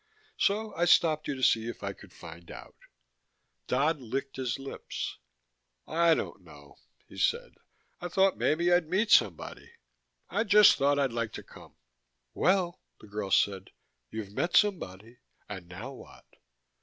[0.39, 2.73] So I stopped you to see if I could find out."
[3.67, 5.19] Dodd licked his lips.
[5.85, 6.77] "I don't know,"
[7.07, 7.53] he said.
[7.99, 9.73] "I thought maybe I'd meet somebody.
[10.27, 11.75] I just thought I'd like to come."
[12.33, 13.69] "Well," the girl said,
[14.09, 15.19] "you've met somebody.
[15.47, 16.25] And now what?"